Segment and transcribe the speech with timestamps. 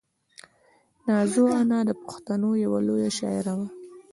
[1.07, 3.67] نازو انا د پښتنو یوه لویه شاعره وه.